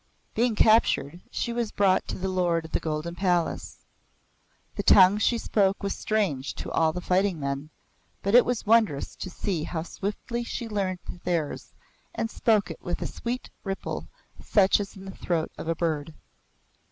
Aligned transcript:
Being 0.33 0.55
captured, 0.55 1.21
she 1.29 1.53
was 1.53 1.71
brought 1.71 2.07
to 2.07 2.17
the 2.17 2.27
Lord 2.27 2.65
of 2.65 2.71
the 2.71 2.79
Golden 2.79 3.13
Palace. 3.13 3.81
The 4.75 4.81
tongue 4.81 5.19
she 5.19 5.37
spoke 5.37 5.83
was 5.83 5.95
strange 5.95 6.55
to 6.55 6.71
all 6.71 6.91
the 6.91 6.99
fighting 7.01 7.39
men, 7.39 7.69
but 8.23 8.33
it 8.33 8.43
was 8.43 8.65
wondrous 8.65 9.15
to 9.17 9.29
see 9.29 9.63
how 9.63 9.83
swiftly 9.83 10.43
she 10.43 10.67
learnt 10.67 11.23
theirs 11.23 11.73
and 12.15 12.31
spoke 12.31 12.71
it 12.71 12.81
with 12.81 13.03
a 13.03 13.05
sweet 13.05 13.51
ripple 13.63 14.07
such 14.43 14.79
as 14.79 14.89
is 14.89 14.97
in 14.97 15.05
the 15.05 15.11
throat 15.11 15.51
of 15.55 15.67
a 15.67 15.75
bird. 15.75 16.15